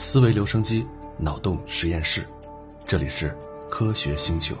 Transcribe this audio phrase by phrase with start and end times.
[0.00, 0.86] 思维留声机，
[1.18, 2.26] 脑洞实验室，
[2.88, 3.36] 这里是
[3.68, 4.56] 科学星球。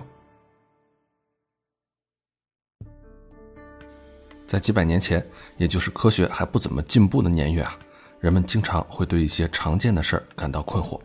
[4.46, 5.26] 在几百年前，
[5.56, 7.78] 也就是科学还不怎么进步的年月啊，
[8.20, 11.00] 人们经常会对一些常见的事儿感到困惑。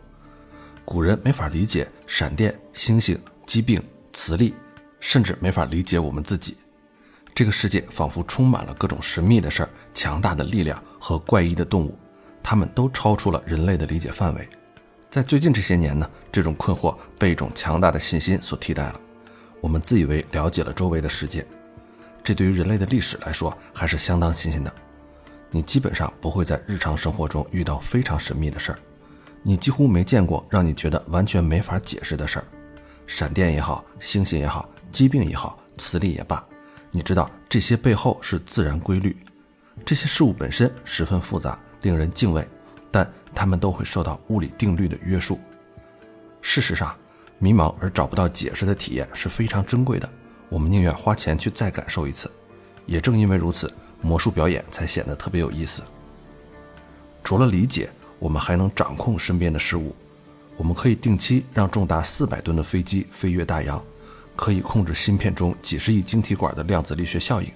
[0.84, 3.82] 古人没法理解闪电、星星、疾病、
[4.12, 4.54] 磁力，
[5.00, 6.58] 甚至没法理解我们自己。
[7.34, 11.98] 这个世界仿佛充满了各种神秘的事儿、强大的力量和怪异的动物。
[12.48, 14.48] 他们都超出了人类的理解范围，
[15.10, 19.00] 在最近这些年呢，这种困惑被一种强大的信心所替代了。
[19.60, 21.44] 我们自以为了解了周围的世界，
[22.22, 24.72] 这对于人类的历史来说还是相当新鲜的。
[25.50, 28.78] 你基本上不会在日常生活中遇到非常神秘的事儿，
[29.42, 32.44] 你几乎没见过让你觉得完全没法解释的事儿。
[33.08, 36.46] 闪电也好，星星也好，疾病也好，磁力也罢，
[36.92, 39.16] 你知道这些背后是自然规律，
[39.84, 41.60] 这些事物本身十分复杂。
[41.86, 42.44] 令人敬畏，
[42.90, 45.38] 但他们都会受到物理定律的约束。
[46.42, 46.92] 事实上，
[47.38, 50.10] 迷茫而找不到解释的体验是非常珍贵的，
[50.48, 52.28] 我们宁愿花钱去再感受一次。
[52.86, 55.80] 也正因为如此，魔术表演才显得特别有意思。
[57.22, 59.94] 除了理解，我们还能掌控身边的事物。
[60.56, 63.80] 我们可以定期让重达四百吨的飞机飞越大洋，
[64.34, 67.48] 可以控制芯片中几十亿晶体管的量子力学效应，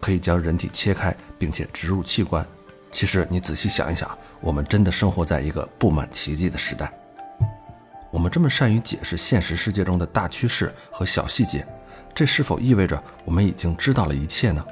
[0.00, 2.44] 可以将人体切开并且植入器官。
[2.90, 6.92] 其实你仔细想一想，我们真的生活在一个布满奇迹的时代。
[8.10, 11.66] 我们这么善于解释现实世界中的大趋势和小细节，
[12.14, 14.64] 这是否意味着我们已经知道了一切呢？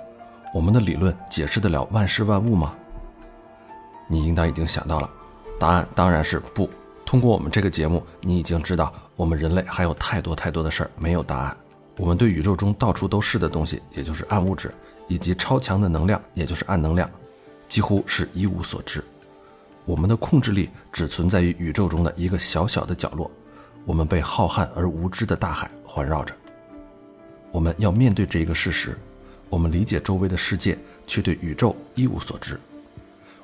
[0.54, 2.74] 我们的理论解释得了万事万物吗？
[4.08, 5.10] 你应当已经想到了，
[5.60, 6.70] 答案当然是不。
[7.04, 11.56] 通过我们这个节目，你已经知道我们人类还有太多太多的事儿没有答案。
[11.98, 14.74] 我们对宇宙中到处都是的东西，也就是暗物质，
[15.08, 17.08] 以及超强的能量，也就是暗能量。
[17.68, 19.02] 几乎是一无所知，
[19.84, 23.30] 我们的控制力只存在于宇宙中的一个小小的角落，
[23.84, 26.34] 我们被浩瀚而无知的大海环绕着。
[27.50, 28.98] 我们要面对这一个事实：
[29.48, 32.58] 我们理解周围的世界，却对宇宙一无所知。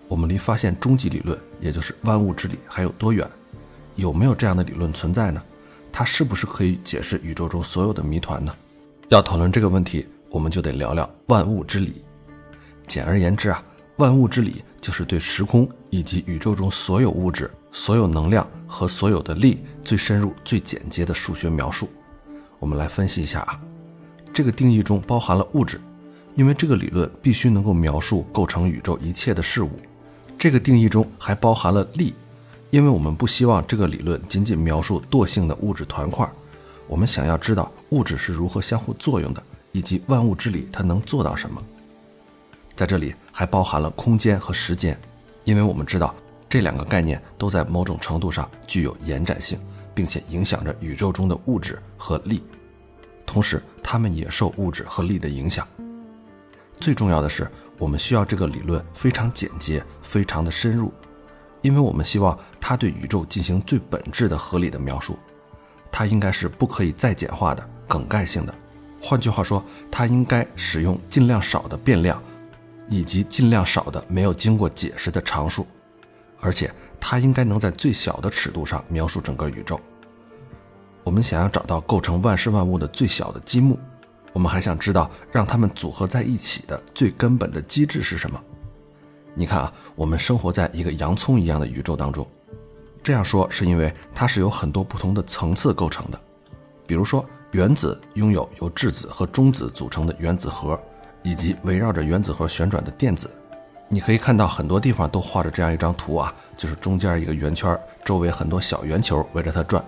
[0.09, 3.29] 我们离发现终极理论，也就是万物之理，还有多远？
[3.95, 5.43] 有没有这样的理论存在呢？
[5.91, 8.55] 它是不是可以解释宇宙中所有的谜团呢？
[9.09, 12.03] 要讨论这个问题，我们就得聊聊万物之理。
[12.87, 13.63] 简而言之啊。
[13.97, 21.89] 万物之理就是对时空以及宇宙中所有物质、所有能量和所有的力最深入、最简洁的数学描述。
[22.59, 23.61] 我们来分析一下啊，
[24.33, 25.81] 这个定义中包含了物质，
[26.35, 29.71] 因为这个理论必须能够描述构成宇宙一切的事物。
[30.39, 32.15] 这个定义中还包含了力，
[32.71, 36.29] 因为我们不希望这个理论仅仅描述惰性的物质团块，
[36.89, 41.63] 我们想要知道物质是如何相互作用的，以及万物之理它能做到什么。
[42.75, 44.99] 在这里还包含了空间和时间，
[45.45, 46.15] 因为我们知道
[46.49, 49.59] 这两个概念都在某种程度上具有延展性，
[49.95, 52.43] 并且影响着宇宙中的物质和力，
[53.27, 55.67] 同时它们也受物质和力的影响。
[56.81, 60.93] 最重要的是，我们需要这个理论非常简洁、非常的深入，
[61.61, 65.19] 因为我们希望它对宇宙进行最本质的合理的描述，
[65.93, 68.55] 它应该是不可以再简化的、梗概性的。
[69.01, 72.21] 换句话说，它应该使用尽量少的变量。
[72.89, 75.67] 以及尽量少的没有经过解释的常数，
[76.41, 79.81] 而且它应该能在最小的尺度上描述整个宇宙。
[81.05, 83.79] 我们想要找到构成万事万物的最小的积木，
[84.33, 88.41] 我们还想知道让它们组合在一起的最根本的机制是什么。
[89.35, 92.27] 你看啊，我们生活在一个洋葱一样的宇宙当中，
[93.03, 96.21] 这样说是因为它是由很多不同的层次构成的。
[96.87, 100.79] 比如说，原子拥有由质子和中子组成的原子核。
[101.23, 103.31] 以及围绕着原子核旋转的电子，
[103.89, 109.85] 你可以看到很多地方都画着这样一张图啊，就是中间一个圆圈，周围很多小圆球围着它转。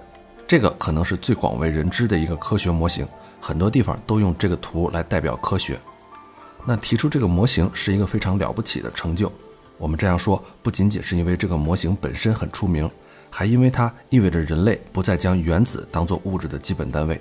[0.46, 3.08] 这个可能是最广为人知的一个科学模型，
[3.40, 5.80] 很多地方都用这个图来代表科学。
[6.66, 9.32] 那提出这个模型是一个非常了不起的成就。
[9.78, 12.88] 我们这样说不仅仅是因为这个模型本身很出名，
[13.30, 17.20] 还因为它意味着人类不再将原子当作物质的基本单位。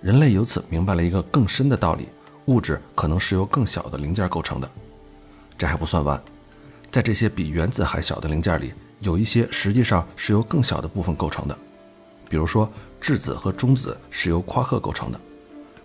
[0.00, 2.08] 人类由此明白了一个更深的道理。
[2.46, 4.70] 物质可能是由更小的零件构成的，
[5.58, 6.20] 这还不算完，
[6.90, 11.58] 在这些比原子还小的零件里，有一些实际上是由更小的部分构成的，
[12.28, 12.70] 比如说
[13.00, 15.20] 质子和中子是由夸克构成的。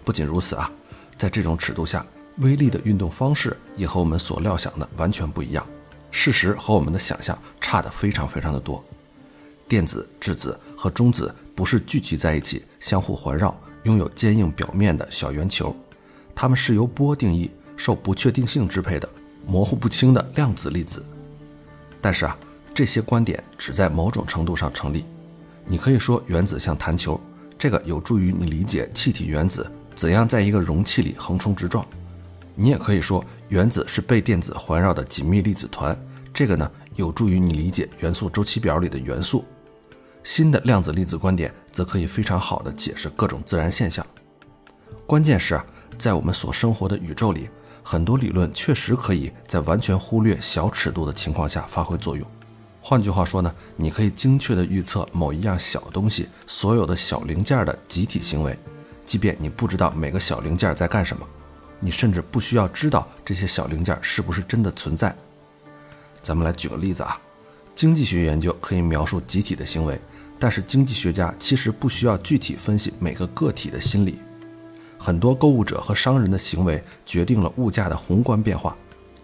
[0.03, 0.71] 不仅如此啊，
[1.17, 2.05] 在这种尺度下，
[2.37, 5.65] 微粒的运动方式也和我们所料想的完全不一样，
[6.11, 8.83] 事实和我们的想象差得非常非常的多。
[9.67, 15.75] 电子、质子和中子不是聚集在一起、相互环绕、拥有坚硬表面的小圆球。
[16.41, 19.07] 它们是由波定义、受不确定性支配的、
[19.45, 21.05] 模糊不清的量子粒子。
[22.01, 22.35] 但是啊，
[22.73, 25.05] 这些观点只在某种程度上成立。
[25.67, 27.21] 你可以说原子像弹球，
[27.59, 31.85] 这个有助于你理解气体原子怎样在一个容器里横冲直撞。
[32.55, 35.95] 你也可以说原子是被电子环绕的紧密粒子团，
[36.33, 39.45] 这个呢有助于你理解元素周期表里的元素。
[40.23, 44.03] 新的量子粒子观点则可以非常好的解释各种自然现象。
[45.05, 45.63] 关键是啊，
[46.01, 47.47] 在我们所生活的宇宙里，
[47.83, 52.27] 很多理论确实可以在完全忽略小尺度的情况下发挥作用。
[52.81, 58.57] 换句话说呢，你可以精确地预测某一样小东西所有的小零件的集体行为，
[59.05, 61.23] 即便你不知道每个小零件在干什么，
[61.79, 65.15] 你甚至不需要知道这些小零件是不是真的存在。
[66.23, 67.21] 咱们来举个例子啊，
[67.75, 70.01] 经济学研究可以描述集体的行为。
[70.39, 74.19] 但是经济学家其实不需要具体分析每个个体的心理，
[75.03, 78.77] 很多购物者和商人的行为决定了物价的宏观变化，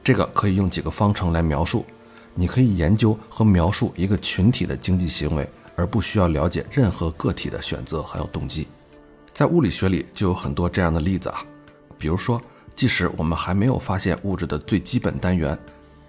[0.04, 1.86] 这个可以用几个方程来描述。
[2.34, 8.68] 你可以研究和描述一个群体的经济行为，而不需要了解任何个体的选择还有动机。
[9.32, 11.46] 在物理学里就有很多这样的例子啊，
[12.00, 12.42] 比如说，
[12.74, 15.56] 即使我们还没有发现物质的最基本单元，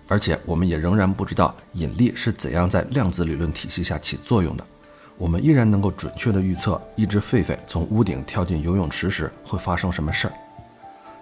[0.06, 4.66] 而且我们也仍然不知道引力是怎样在量子理论体系下起作用的。
[5.18, 10.34] 我们依然能够准确地预测一只狒狒从屋顶跳进游泳池时会发生什么事儿。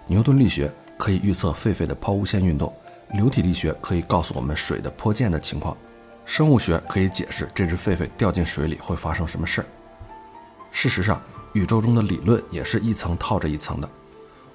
[0.05, 2.71] 牛顿力学可以预测狒狒的抛物线运动，
[3.13, 5.75] 流体力学可以告诉我们水的泼溅的情况，
[6.23, 9.65] 生物学可以解释这只狒狒掉进水里会发生什么事儿。
[10.71, 11.19] 事实上，
[11.53, 13.89] 宇宙中的理论也是一层套着一层的。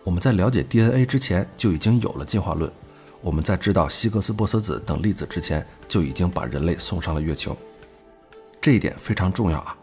[0.05, 2.71] 我们在了解 DNA 之前就已经有了进化论，
[3.21, 7.56] 我们在知道希格斯玻色子等粒子之前就已经把人类送上了月球。
[8.62, 9.76] 这一点非常重要啊，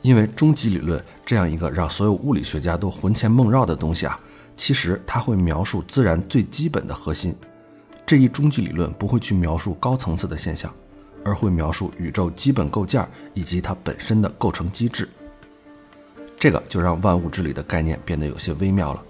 [0.00, 4.18] 因为终极理论这样一个让所有物理学家都魂牵梦绕的东西啊，
[4.56, 7.34] 其实它会描述自然最基本的核心。
[8.06, 10.72] 这一终极理论不会去描述高层次的现象，
[11.24, 13.04] 而会描述宇宙基本构件
[13.34, 15.08] 以及它本身的构成机制。
[16.38, 19.04] 这个就让万物之理的概念变得有些微妙了，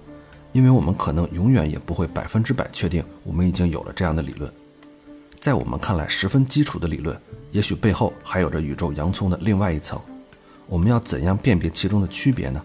[0.52, 4.50] 因为我们可能永远也不会百分之百确定我们已经有了这样的理论。
[5.42, 10.00] 在我们看来十分基础的理论，也许背后还有着宇宙洋葱的另外一层。
[10.68, 12.64] 我们要怎样辨别其中的区别呢？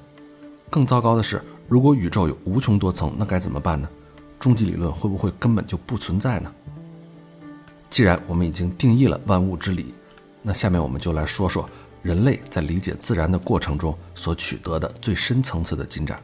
[0.69, 3.89] 更糟糕的是，如果宇宙有无穷多层，那该怎么办呢？
[4.39, 6.53] 终极理论会不会根本就不存在呢？
[7.89, 9.91] 既然我们已经定义了万物之理，
[10.44, 11.68] 那下面我们就来说说
[12.03, 16.21] 人类在理解自然的过程中所取得的最深层次的进展。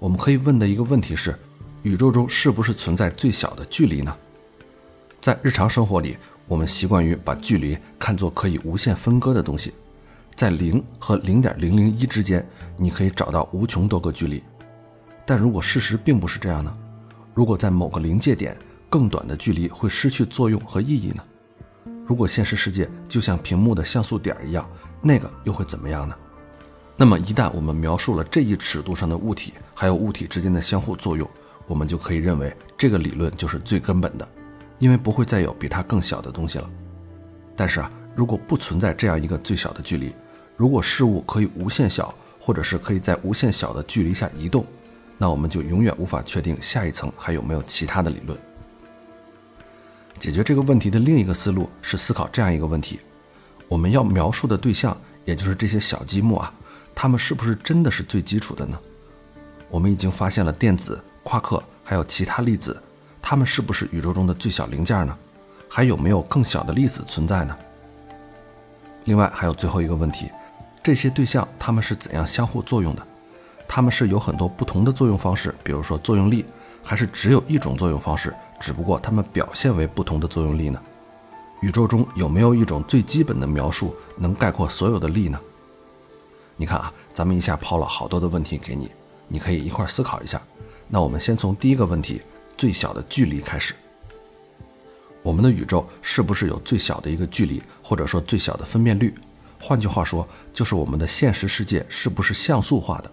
[0.00, 1.38] 我们可以问的一个问题是：
[1.84, 4.12] 宇宙中是不是存在最小的距离呢？
[5.20, 9.74] 在日常生活里，我们习惯于把距离看作可以无限分割的东西，
[10.34, 12.44] 在零和零点零零一之间，
[12.78, 14.42] 你可以找到无穷多个距离。
[15.26, 16.74] 但如果事实并不是这样呢？
[17.34, 18.56] 如果在某个临界点，
[18.88, 21.22] 更短的距离会失去作用和意义呢？
[22.02, 24.66] 如果现实世界就像屏幕的像素点一样，
[25.02, 26.16] 那个又会怎么样呢？
[26.96, 31.28] 那么，一旦我们描述了这一尺度上的物体还有物体之间的相互作用，
[31.66, 34.26] 我们就可以认为这个理论就是最根本的。
[34.80, 36.68] 因为不会再有比它更小的东西了。
[37.54, 40.12] 但是啊，如果不存在这样一个最小的距离，
[40.56, 44.66] 如果事物可以无限小，或者是可以在无限小的距离下移动，
[45.16, 48.36] 那我们就永远无法确定下一层还有没有其他的理论。
[50.18, 53.00] 解决这个问题的另一个思路是思考这样一个问题：
[53.68, 56.52] 我们要描述的对象，也就是这些小积木啊，
[56.94, 58.78] 它们是不是真的是最基础的呢？
[59.68, 62.82] 我们已经发现了电子、夸克还有其他粒子。
[63.30, 65.16] 它们是不是宇宙中的最小零件呢？
[65.68, 67.56] 还有没有更小的粒子存在呢？
[69.04, 70.28] 另外还有最后一个问题：
[70.82, 73.06] 这些对象它们是怎样相互作用的？
[73.68, 76.44] 它们是有很多不同的作用方式，比如说作用力，
[76.82, 80.82] 还是只有一种作用方式，只不过它们表现为不同的作用力呢？
[81.60, 85.40] 宇宙中有没有一种最基本的描述能概括所有的力呢？
[86.56, 88.90] 你看啊，咱们一下抛了好多的问题给你，
[89.28, 90.42] 你可以一块思考一下。
[90.88, 92.20] 那我们先从第一个问题。
[92.60, 93.72] 最小的距离开始，
[95.22, 99.14] 我们的宇宙是不是有最小的一个距离，或者说最小的分辨率？
[99.58, 103.10] 换句话说，就是我们的现实世界是不是像素化的？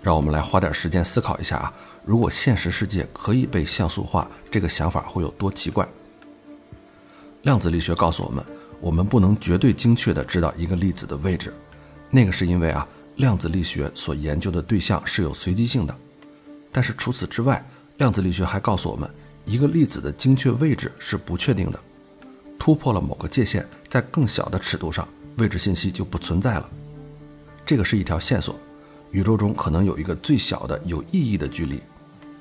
[0.00, 1.74] 让我们来花点时间思考一下啊！
[2.02, 5.86] 如果现实世界可以被像素化，这个想法会有多奇怪？
[7.42, 8.42] 量子力学告诉我们，
[8.80, 11.52] 我们不能绝对精确地知道一个粒子的位置，
[12.08, 15.94] 那个是因为啊，量子力学所研究的对象是有随机性的。
[16.70, 17.62] 但是除此之外，
[17.98, 19.08] 量子力学还告诉我们，
[19.44, 21.80] 一个粒子的精确位置是不确定的，
[22.58, 25.08] 突破了某个界限，在更小的尺度上，
[25.38, 26.70] 位置信息就不存在了。
[27.64, 28.58] 这个是一条线索，
[29.10, 31.80] 宇宙中可能有一个最小的有意义的距离，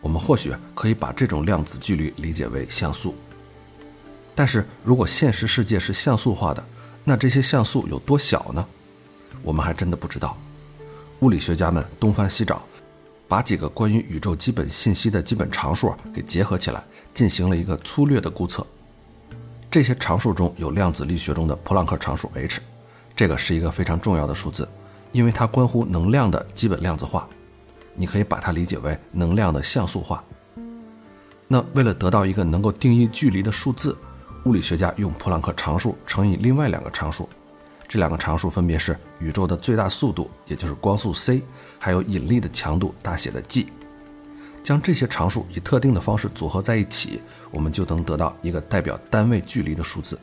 [0.02, 3.14] 我们或许可以把这种量子距离理解为像素。
[4.34, 6.66] 但是如果现实世界是像素化的，
[7.04, 8.66] 那这些像素有多小呢？
[9.44, 10.38] 我们还真的不知道。
[11.20, 12.66] 物理学家们东翻西找，
[13.32, 16.84] 把几个关于宇宙基本信息的基本常数给结合起来，
[17.14, 18.68] 进行了一个粗略的估测。
[19.70, 22.60] 这些常数中有量子力学中的普朗克常数 h，
[23.16, 24.68] 这个是一个非常重要的数字，
[25.14, 27.26] 因为它关乎能量的基本量子化。
[27.96, 30.22] 你可以把它理解为能量的像素化。
[31.48, 33.98] 那为了得到一个能够定义距离的数字，
[34.44, 37.30] 物理学家用普朗克常数乘以另外两个常数，
[37.88, 41.44] 这两个常数分别是宇宙的最大速度，也就是光速 c，
[41.78, 43.68] 还有引力的强度，大写的 G。
[44.64, 50.20] 将这些常数以特定的方式组合在一起，我们就能得到一个代表单位距离的数字。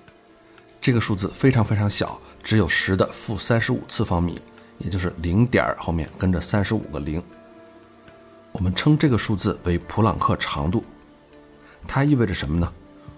[0.80, 4.40] 这个数字非常非常小，只有十的负三十五次方米，
[4.78, 7.22] 也就是零点后面跟着三十五个零。
[8.52, 10.84] 我们称这个数字为普朗克长度，
[11.86, 12.72] 它意味着什么呢？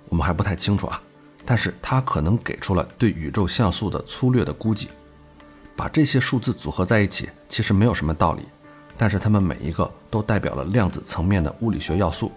[0.08, 1.00] 我们还不太清楚啊，
[1.44, 4.88] 但是它可能给出了对宇宙像素的粗略的估计。
[5.80, 8.42] 把这些数字组合在一起，其实没有什么道理，
[8.98, 12.30] 但是它们每一个都代表了量子层面的物理学要素，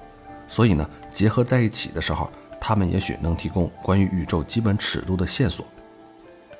[0.47, 5.65] 所以呢，结合在一起的时候，它们也许能提供关于宇宙基本尺度的线索。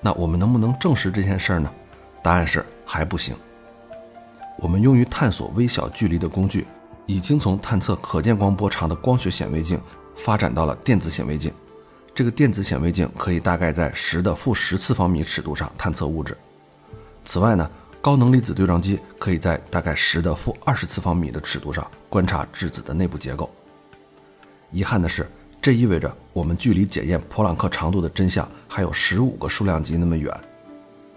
[0.01, 1.71] 那我们能不能证实这件事儿呢？
[2.21, 3.33] 答案是还不行。
[4.57, 6.67] 我们用于探索微小距离的工具，
[7.05, 9.79] 已经从探测可见光波长的光学显微镜
[10.17, 11.49] 发展到了电子显微镜。
[12.13, 16.37] 这个电子显微镜可以大概在十的负十次方米尺度上探测物质。
[17.24, 17.70] 此外呢，
[18.01, 23.50] 高能粒子对撞机可以在大概十的负二十次方米的尺度上观察质子的内部结构。
[24.72, 25.30] 遗憾的是，
[25.62, 30.36] 这意味着我们距离检验普朗克长度的真相还有十五个数量级那么远。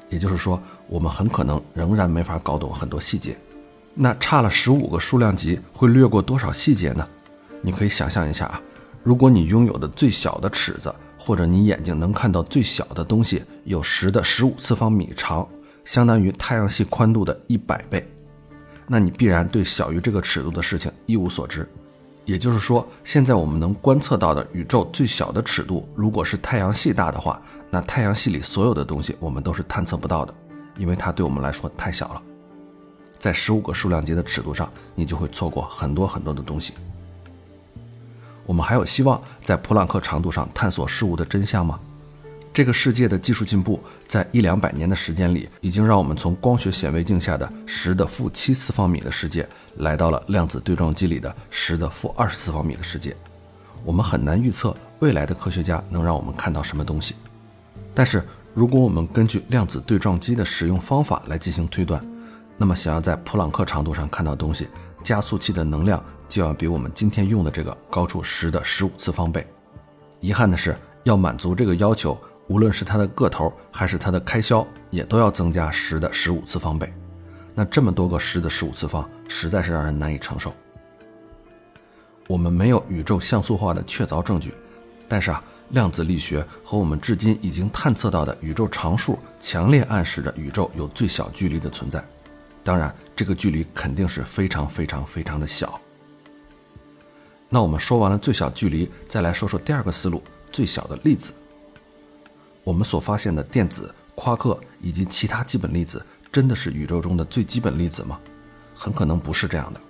[0.09, 3.37] 也就是说，我们很可能仍然没法搞懂很多细节。
[3.93, 7.09] 那差了十五个数量级，会略过多少细节呢？
[7.61, 8.61] 你可以想象一下啊，
[9.03, 15.49] 如果你拥有的最小的尺子，或者你眼睛能看到最小的东西，有十的十五次方米长，
[15.87, 18.05] 相当于太阳系宽度的一百倍，
[18.88, 21.66] 那你必然对小于这个尺度的事情一无所知。
[22.25, 27.40] 也就是说，现在我们能观测到的宇宙最小的尺度，如果是太阳系大的话，
[27.71, 30.35] 那太阳系里所有的东西我们都是探测不到的，
[30.76, 32.23] 因为它对我们来说太小了。
[33.16, 36.75] 在十五个数量级的尺度上，你就会错过很多很多的东西。
[38.45, 41.78] 我们还有希望在普朗克长度上探索事物的真相吗？
[42.57, 49.47] 这个世界的技术进步，在一两百年的时间里，已经让我们从光学显微镜下的十的负七次方米的世界，
[49.77, 53.15] 来到了量子对撞机里的十的负二十次方米的世界。
[53.85, 57.15] 我们很难预测未来的科学家能让我们看到什么东西。
[57.93, 62.03] 但是，如果我们根据量子对撞机的使用方法来进行推断，
[62.57, 64.67] 那么想要在普朗克长度上看到东西，
[65.03, 69.47] 加速器的能量就要比我们今天用的这个高出十的十五次方倍。
[70.21, 72.19] 遗憾的是，要满足这个要求。
[72.49, 76.93] 无论是它的个头还是它的开销，也都要增加十的十五次方倍。
[77.55, 80.53] 那这么多个十的十五次方，实在是让人难以承受。
[82.29, 84.55] 我们没有宇宙像素化的确凿证据，
[85.09, 92.05] 但是啊，量子力学和我们至今已经探测到的宇宙常数，强烈暗示着宇宙有最小距离的存在。
[92.62, 95.81] 当然，这个距离肯定是非常非常非常的小。
[97.49, 100.23] 那我们说完了最小距离，再来说说第二个思路：
[100.53, 101.33] 最小的粒子。
[102.66, 108.18] 我们所发现的电子、夸克以及其他基本粒子，真的是宇宙中的最基本粒子吗？
[108.75, 109.80] 很可能不是这样的。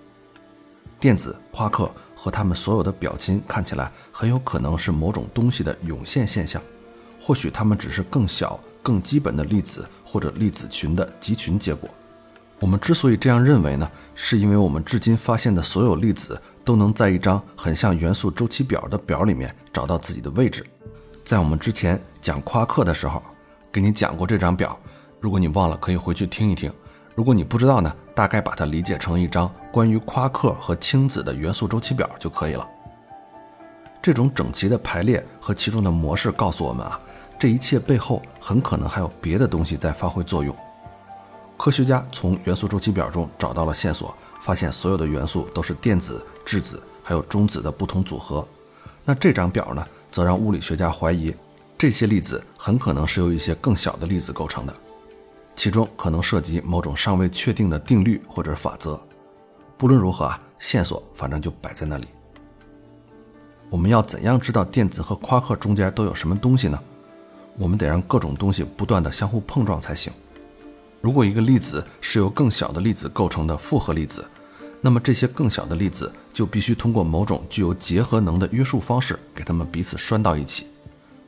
[1.00, 6.60] 电子、夸克和它们所有的表亲看起来很有可能是某种东西的涌现现象，
[7.18, 11.88] 或许它们只是更小、更基本的粒子或者粒子群的集群结果。
[12.60, 20.62] 我们之所以这样认为呢，是因为我们至今发现的所有粒子都能在一张很像元素周期表的表里面找到自己的位置。
[21.26, 23.20] 在我们之前讲夸克的时候，
[23.72, 24.78] 给你讲过这张表。
[25.18, 26.72] 如果你忘了，可以回去听一听。
[27.16, 32.64] 如果你不知道呢，大概把它理解成一张关于夸克和氢子的元素周期表就可以了。
[34.00, 37.00] 这种整齐的排列和其中的模式告诉我们啊，
[37.36, 40.54] 这一切背后很可能还有别的东西在发挥作用。
[41.56, 48.46] 科学家从元素周期表中找到了线索，发现所有的元素都是电子、质子还有中子的不同组合。
[49.04, 49.84] 那这张表呢？
[50.10, 51.34] 则让物理学家怀疑，
[51.76, 54.74] 这些粒子很可能是由一些更小的粒子构成的，
[55.54, 58.98] 其中可能涉及某种尚未确定的定律或者法则。
[59.76, 62.06] 不论如何啊，线索反正就摆在那里。
[63.68, 66.80] 我们要怎样知道电子和夸克中间都有什么东西呢？
[67.58, 70.12] 我们得让各种东西不断的相互碰撞才行。
[71.00, 74.26] 如果一个粒子是由更小的粒子构成的复合粒子。
[74.86, 80.68] 那么这些更小的粒子就必须通过某种具有结合能的约束方式，给它们彼此拴到一起，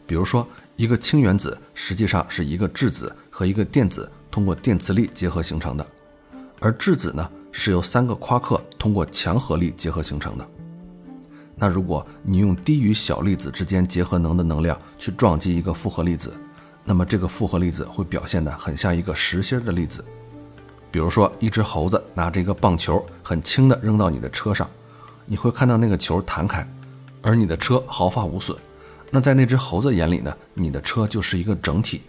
[0.07, 0.47] 比如说，
[0.77, 5.85] 一个氢原子实际上是一个质子和一个电子通过电磁力结合形成的，
[6.61, 10.49] 而质子呢是由三个夸克通过强合力结合形成的。
[11.57, 16.33] 那如果你用低于小粒子之间结合能的能量去撞击一个复合粒子，
[16.85, 20.05] 那么这个复合粒子会表现的很像一个实心的粒子。
[20.91, 24.69] 比如说，一只猴子拿着一个棒球，很轻的扔到你的车上，
[25.27, 26.67] 你会看到那个球弹开，
[27.23, 28.57] 而你的车毫发无损。
[29.11, 32.03] 那在那只猴子眼里呢，你的车就是一个整体。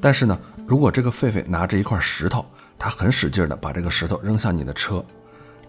[0.00, 2.44] 但是呢，如果这个狒狒拿着一块石头，
[2.78, 5.04] 它很使劲的把这个石头扔向你的车，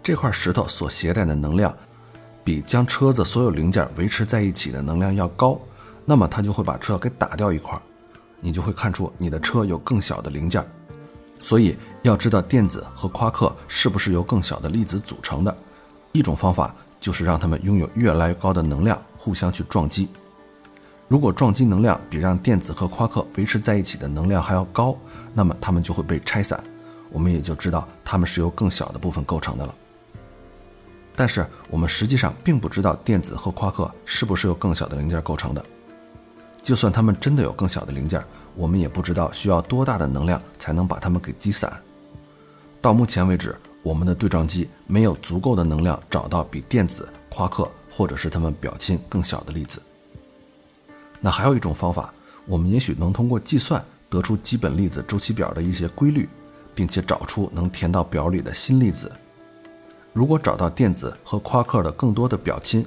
[0.03, 1.75] 这块石头所携带的能量，
[2.43, 5.59] 比将车子所有零件维持在一起的能量要高，
[6.05, 7.79] 那么它就会把车给打掉一块，
[8.39, 10.63] 你就会看出你的车有更小的零件。
[11.45, 15.55] 所以要知道电子和夸克是不是由更小的粒子组成的，
[16.11, 20.09] 一种方法就是让它们拥有越来越高的能量，互相去撞击。
[21.07, 24.97] 如果撞击能量比让电子和夸克维持在一起的能量还要高，
[25.35, 26.59] 那么它们就会被拆散，
[27.11, 29.75] 我们也就知道它们是由更小的部分构成的了。
[31.15, 35.63] 但是我们实际上并不知道电子和夸克是不是由更小的零件构成的。
[36.63, 38.19] 就算它们真的有更小的零件，
[38.55, 41.71] 我们也不知道需要多大的能量才能把它们给击散。
[42.81, 49.81] 到目前为止，我们的对撞机没有足够的能量找到比电子、夸克或者是它们表亲更小的粒子。
[51.19, 52.13] 那还有一种方法，
[52.45, 56.29] 我们也许能通过计算得出基本粒子周期表的一些规律，
[56.73, 59.11] 并且找出能填到表里的新粒子。
[60.13, 62.85] 如果找到电子和夸克的更多的表亲，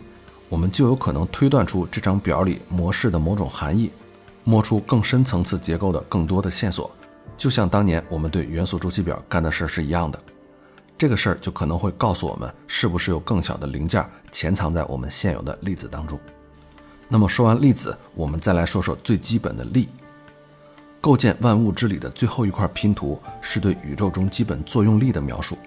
[0.48, 3.90] 我们就有可能推断出这张表里模式的某种含义，
[4.48, 6.90] 摸出更深层次结构的更多的线索。
[7.36, 10.18] 就像当年我们对元素周期表干的事儿是一样的，
[10.96, 16.18] 这个事儿就可能会告诉我们是不是有更小的零件潜藏在我们现有的粒子当中。
[17.08, 19.86] 那么说完粒子，我们再来说说最基本的力。
[20.98, 25.58] 构建万物之理的最后一块拼图是对宇宙中基本作用力的描述。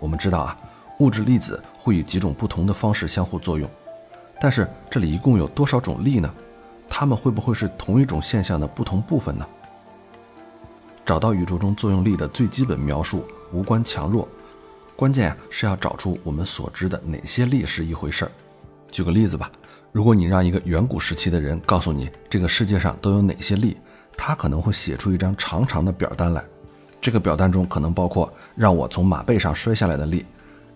[0.00, 0.58] 我们知道啊，
[1.00, 3.68] 物质粒子会以几种不同的方式相互作用，
[4.40, 6.34] 但是这里一共有多少种力呢？
[6.88, 9.46] 它们会不会是同一种现象的不同部分呢？
[11.04, 14.28] 找到宇宙中作用力的最基本描述无关强弱，
[14.96, 18.30] 关键啊是要找出我们所知的哪些力是一回事儿。
[18.90, 19.50] 举个例子吧。
[19.92, 23.76] 如果你让一个远古时期的人告诉你这个世界上都有哪些力，
[24.16, 26.44] 他可能会写出一张长长的表单来。
[27.00, 30.26] 这个表单中可能包括让我从马背上摔下来的力，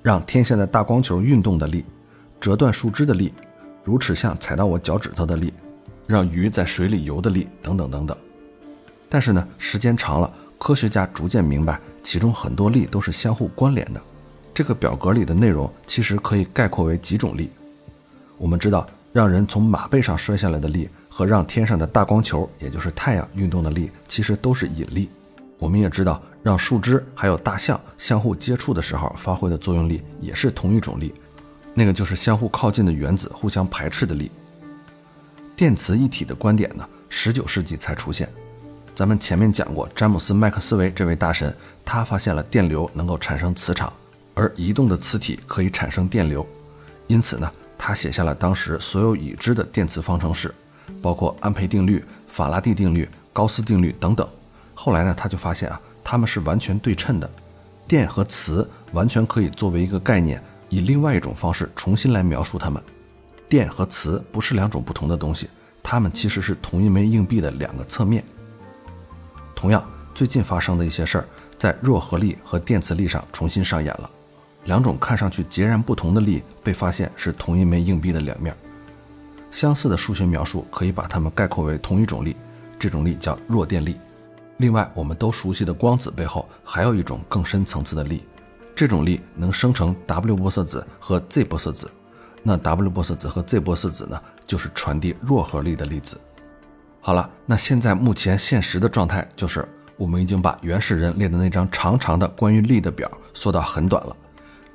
[0.03, 1.85] 让天线的大光球运动的力，
[2.41, 3.35] 折断树枝的力，
[3.83, 5.53] 如齿象踩到我脚趾头的力，
[6.09, 8.17] 让鱼在水里游的力，等等等等。
[9.09, 14.03] 但是呢，时间长了，科学家逐渐明白，其中很多力都是相互关联的。
[14.53, 17.51] 这个表格里的内容其实可以概括为几种力。
[18.37, 18.85] 我们知道。
[19.11, 25.09] 让人从马背上摔下来的力和让天上的大光球，也就是太阳运动的力，其实都是引力。
[25.59, 31.13] 我们也知道，让树枝还有大象相互接触的时候发挥的作用力也是同一种力，
[31.73, 34.31] 那个就是相互靠近的原子互相排斥的力。
[35.59, 38.29] 电磁一体的观点呢，十九世纪才出现。
[38.95, 41.53] 咱们前面讲过，詹姆斯麦克斯韦这位大神，
[41.85, 43.93] 他发现了电流能够产生磁场，
[44.35, 46.47] 而移动的磁体可以产生电流，
[47.09, 47.53] 因此呢。
[47.77, 50.55] 他写下了当时所有已知的电磁方程式，
[51.03, 54.29] 包括安培定律、法拉第定律、高斯定律等等。
[54.75, 57.29] 后来呢，他就发现啊，它们是完全对称的，
[57.89, 62.81] 电和磁完全可以作为一个概念，以另外一种方式重新来描述它们。
[63.49, 65.49] 电和磁不是两种不同的东西，
[65.83, 68.23] 它们其实是同一枚硬币的两个侧面。
[69.55, 74.11] 同样，最近发生的一些事儿，在弱合力和电磁力上重新上演了。
[74.65, 78.55] 两种看上去截然不同的力被发现是同一枚硬币的两面，
[79.51, 82.37] 相似的数学描述可以把它们概括为同一种力，
[82.79, 83.99] 这种力叫弱电力。
[84.59, 88.25] 另外，我们都熟悉的光子背后还有一种更深层次的力，
[88.75, 91.91] 这种力能生成 W 玻色子和 Z 玻色子。
[92.49, 96.19] 那 W 玻色子和 Z 玻色子呢，就是传递弱核力的粒子。
[96.99, 104.17] 好了，那现在目前现实的状态就是，我们已经把原始人列的那张长长的关于力的表缩到很短了。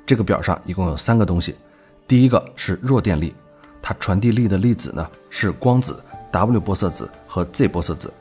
[0.06, 1.56] 这个表上一共有三个东西，
[2.06, 3.34] 第一个是弱电力，
[3.82, 8.12] 它传递力的粒子呢是光子 W 玻色子和 Z 玻色子。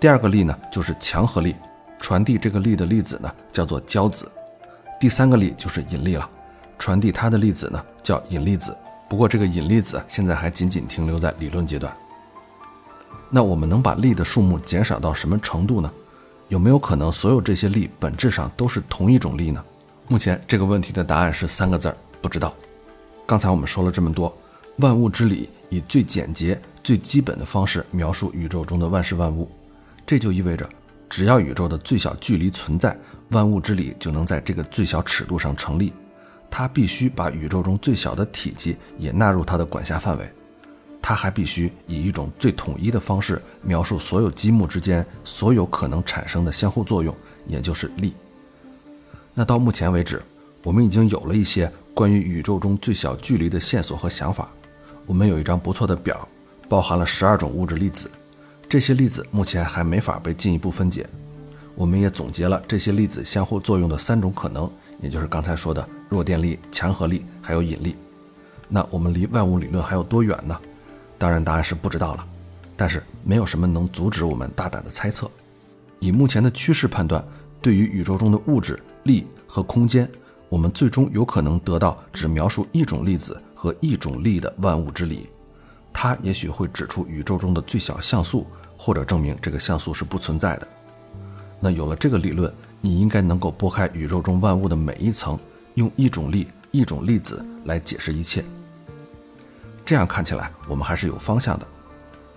[0.00, 1.54] 第二个力呢就是强合力，
[2.00, 4.28] 传递这个力的粒子呢叫做胶子。
[4.98, 6.28] 第三个力就是引力了，
[6.76, 8.76] 传递它的粒子呢叫引力子。
[9.08, 11.92] 不过这个引力子现在还仅仅停留在理论阶段。
[13.30, 15.92] 那我们能把力的数目减少到什么程度呢？
[16.48, 19.64] 有没有可能所有这些力本质上都是同一种力呢？
[20.08, 22.54] 目前这个问题的答案是三个字儿：不知道。
[23.26, 24.36] 刚才我们说了这么多，
[24.76, 29.50] 万物之理以最简洁、最基本的方式描述宇宙中的万事万物。
[30.04, 30.68] 这就意味着，
[31.08, 32.96] 只要宇宙的最小距离存在，
[33.30, 35.92] 万物之理就能在这个最小尺度上成立。
[36.50, 40.32] 它必须把宇宙中最小的体积也纳入它的管辖范围。
[41.02, 47.14] 它还必须以一种最统一的方式描述所有积木之间所有可能产生的相互作用，
[47.46, 48.14] 也就是力。
[49.34, 50.22] 那到目前为止，
[50.62, 54.50] 我们已经有了一些关于宇宙中最小距离的线索和想法。
[55.04, 56.26] 我们有一张不错的表，
[56.70, 58.10] 包含了十二种物质粒子。
[58.66, 61.06] 这些粒子目前还没法被进一步分解。
[61.74, 64.70] 我们也总结了这些粒子相互作用的三种可能，
[65.04, 67.94] 也就是刚才说的弱电力、强合力还有引力。
[68.70, 70.58] 那我们离万物理论还有多远呢？
[71.18, 72.26] 当然，答案是不知道了。
[72.74, 75.30] 但是没有什么能阻止我们大胆的猜测。
[76.00, 77.22] 以目前的趋势判断，
[77.60, 80.10] 对于宇宙中的物质、力和空间，
[80.48, 85.28] 我们最终有可能得到只描述一种粒子和一种力的万物之理。
[85.92, 88.46] 它也许会指出宇宙中的最小像素，
[88.78, 90.66] 或者证明这个像素是不存在的。
[91.60, 92.52] 那有了这个理论，
[92.84, 95.38] 你应该能够拨开宇宙中万物的每一层，
[95.72, 98.44] 用一种力、一种粒子来解释一切。
[99.86, 101.66] 这样看起来，我们还是有方向的。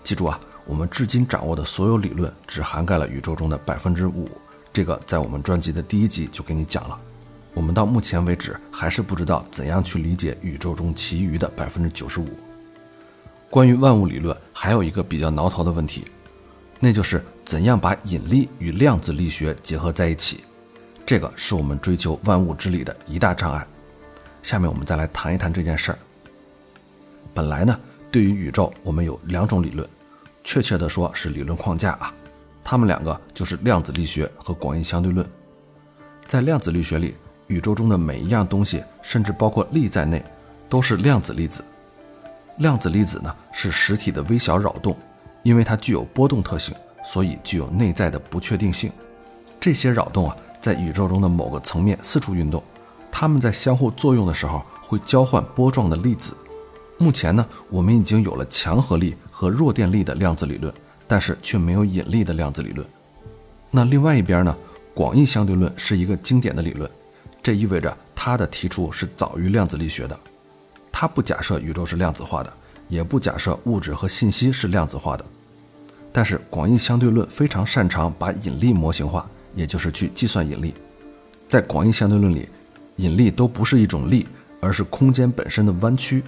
[0.03, 4.29] 记住啊，我们至今掌握的所有理论只涵盖了宇宙中的百分之五，
[4.71, 6.97] 这个在我们专辑的第一集就给你讲了。
[7.53, 12.27] 我们到目前为止还是不知道怎样去理解宇宙中其余的百分之九十五。
[13.49, 16.05] 关于万物理论，还有一个比较挠头的问题，
[16.79, 20.43] 那就是怎样把引力与量子力学结合在一起。
[21.05, 23.65] 这个是我们追求万物之理的一大障碍。
[24.43, 25.99] 下面我们再来谈一谈这件事儿。
[27.33, 27.79] 本来呢，
[28.11, 29.87] 对于宇宙，我们有两种理论，
[30.43, 32.13] 确切的说是理论框架啊，
[32.63, 35.25] 它们两个就是量子力学和广义相对论。
[36.25, 37.15] 在量子力学里，
[37.47, 40.23] 宇宙中的每一样东西，甚至包括力在内，
[40.67, 41.63] 都是量子粒子。
[42.57, 44.97] 量子粒子呢是实体的微小扰动，
[45.47, 48.91] 因为它具有波动特性，所以具有内在的不确定性。
[49.61, 52.61] 这些扰动啊，在宇宙中的某个层面四处运动，
[53.09, 56.35] 它们在相互作用的时候会交换波状的粒子。
[56.97, 60.73] 目前呢，我们已经有了强合力和弱电力的量子理论，
[61.07, 62.85] 但是却没有引力的量子理论。
[63.71, 64.53] 那另外一边呢，
[64.93, 66.91] 广义相对论是一个经典的理论，
[67.41, 70.19] 这意味着它的提出是早于量子力学的。
[70.91, 72.53] 它不假设宇宙是量子化的，
[72.89, 75.25] 也不假设物质和信息是量子化的。
[76.17, 80.73] 但是广义相对论非常擅长把引力模型化，也就是去计算引力。
[81.47, 82.49] 在广义相对论里，
[82.95, 84.25] 引力都不是一种力，
[84.59, 86.23] 而是空间本身的弯曲。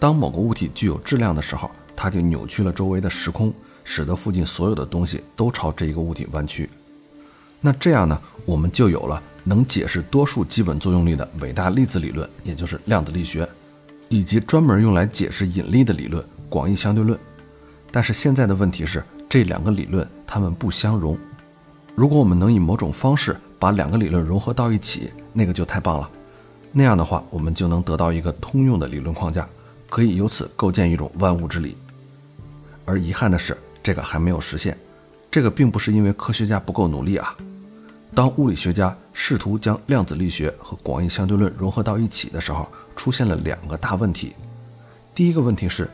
[0.00, 6.68] 当某个物体具有质量的时候，它就扭曲了周围的时空，使得附近所有的东西都朝这一个物体弯曲。
[7.60, 13.48] 那这样呢，我们就有了能解释多数基本作用力的伟大粒子理论，也就是量子力学。
[14.08, 17.16] 以及专门用来解释引力的理论——广义相对论。
[17.92, 21.16] 但是现在的问题是，这两个理论它们不相容。
[21.94, 26.10] 如果我们能以某种方式把两个理论融合到一起，那个就太棒了。
[26.72, 29.48] 那样的话，我们就能得到一个通用的理论框架，
[29.88, 31.76] 可以由此构建一种万物之理。
[32.84, 34.76] 而遗憾的是，这个还没有实现。
[35.30, 37.36] 这个并不是因为科学家不够努力啊。
[38.12, 44.32] 当物理学家试图将量子力学和广义相对论融合到一起的时候，出现了两个大问题。
[45.14, 45.88] 第一个问题是，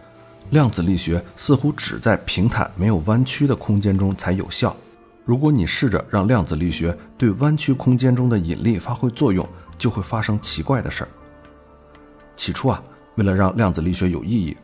[0.51, 4.77] 量子力学似乎只在平坦没有弯曲的空间中才有效。
[5.25, 11.11] 如果你试着让量子力学对弯曲空间中的引力发挥作用，就会发生奇怪的事儿。
[12.37, 12.83] 起初啊，
[13.17, 14.57] 为了让量子力学有意义，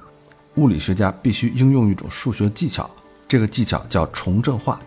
[0.54, 2.88] 物理学家必须应用一种数学技巧，
[3.26, 4.80] 这个技巧叫重振化。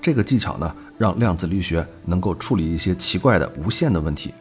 [0.00, 0.74] 这个技巧呢？
[0.98, 4.32] 让量子力学能够处理一些奇怪的无限的问题，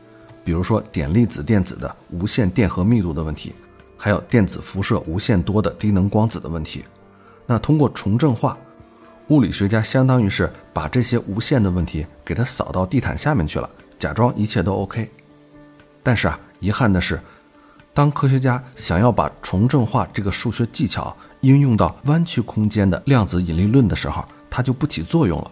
[0.43, 3.53] 比如说点粒子电子的无限电荷密度的问题，
[4.03, 6.83] 还有电子辐射无限多的低能光子的问题。
[7.45, 8.57] 那通过重振化，
[9.27, 15.07] 物理学家相当于是把这些无限的问题给它扫到地毯下面去了，假装一切都 OK。
[16.01, 17.21] 但是啊，遗憾的是，
[17.93, 25.51] 当科学家想要把重振化这个数学技巧应用到弯曲空间的量子引力论的时候，它就不起作用了。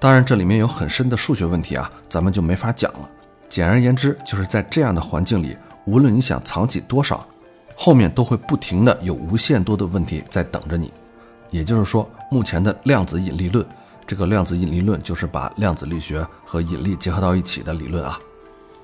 [0.00, 3.10] 当然，这里面有很深的数学问题啊，咱们就没法讲了。
[3.50, 7.28] 简而言之，就是在这样的环境里，无论你想藏起多少，
[7.84, 10.92] 后面都会不停的有无限多的问题在等着你。
[11.50, 13.66] 也就是说，目前的量子引力论，
[14.06, 18.20] 这个量子引力论就是把量子力学和引力结合到一起的理论啊。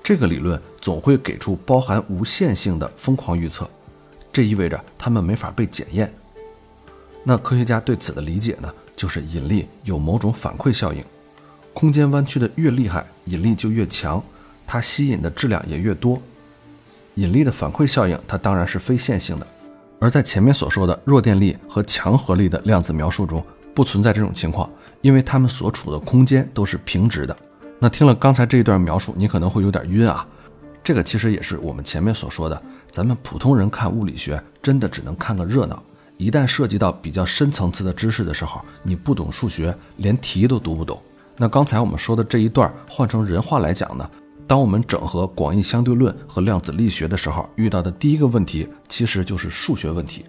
[0.03, 3.69] 这个理论总会给出包含无限性的疯狂预测，
[4.33, 6.13] 这意味着它们没法被检验。
[7.23, 8.69] 那科学家对此的理解呢？
[8.97, 11.01] 就是引力有某种反馈效应，
[11.73, 14.21] 空间弯曲的越厉害，引力就越强，
[14.67, 16.21] 它吸引的质量也越多。
[17.19, 19.47] 引力的反馈效应，它当然是非线性的，
[19.99, 23.43] 而在前面所说的弱电力和强合力的量子描述中，
[23.75, 24.69] 不存在这种情况，
[25.01, 27.35] 因为它们所处的空间都是平直的。
[27.77, 30.25] 那听了刚才这一段描述，你可能会有点晕啊。
[30.81, 35.83] 这个其实也是我们前面所说的，咱们普通人看物理学真的只能看个热闹。
[36.17, 41.01] 一旦涉及到比较深层次的知识的时候，你不懂数学，连题都读不懂。
[41.37, 44.09] 那刚才我们说的这一段换成人话来讲呢，
[44.49, 50.25] 当我们整合广义相对论和量子力学的时候，遇到的第一个问题其实就是数学问题。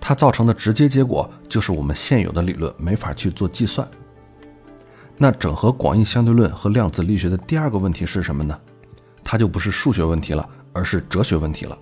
[0.00, 3.88] 它造成的直接结果就是我们现有的理论没法去做计算。
[5.16, 8.58] 那整合广义相对论和量子力学的第二个问题是什么呢？
[9.22, 11.78] 它就不是数学问题了，而是哲学问题了。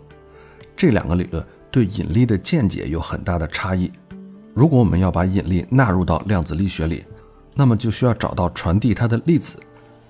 [0.76, 3.90] 这两个理论对引力的见解有很大的差异。
[4.52, 7.02] 如果我们要把引力纳入到量子力学里，
[7.54, 9.56] 那么就需要找到传递它的粒子。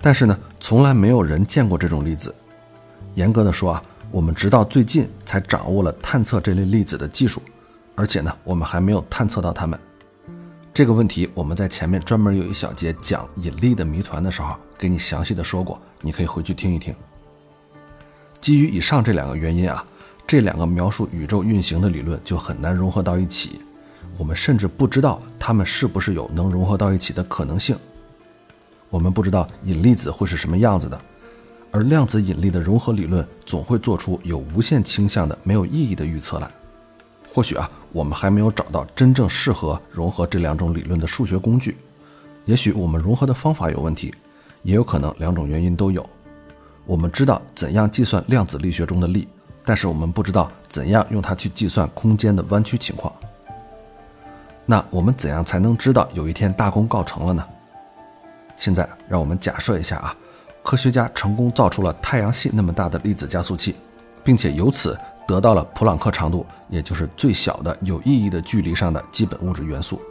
[0.03, 2.35] 但是呢，从来没有人见过这种粒子。
[3.15, 7.41] 严格的说啊，我们直到最近才掌握了探测这类粒子的技术。
[7.95, 9.79] 而且呢，我们还没有探测到它们。
[10.75, 16.95] 这个问题我们在前面专门有一小节讲引力的谜团的时候，给你详细的说过，你可以回去听一听。
[18.41, 19.85] 基于以上这两个原因啊，
[20.27, 23.61] 这两个描述宇宙运行的理论就很难融合到一起。
[24.19, 27.77] 我们甚至不知道它们是不是有能融合到一起的可能性。
[28.93, 31.01] 我们不知道引力子会是什么样子的，
[31.71, 36.51] 而量子引力的融合理论总会做出有无限倾向的没有意义的预测来。
[37.33, 41.79] 或许啊，我们还没有找到真正适合融合这两种理论的数学工具。
[42.45, 44.13] 也许我们融合的方法有问题，
[44.63, 46.05] 也有可能两种原因都有。
[46.85, 49.27] 我们知道怎样计算量子力学中的力，
[49.65, 53.11] 但是我们不知道怎样用它去计算空间的弯曲情况。
[54.67, 57.43] 那我们怎样才能知道有一天大功告成了呢？
[58.57, 60.17] 现在让我们假设一下啊，
[60.63, 63.77] 科学家成功造出了太阳系那么大的粒子加速器，
[64.23, 64.99] 并且由此。
[65.25, 70.03] 得到了普朗克长度，也就是最小的有意义的距离上的基本物质元素。